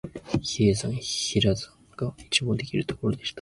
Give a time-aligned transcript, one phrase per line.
[0.31, 3.29] 比叡山、比良山が一望できるところでした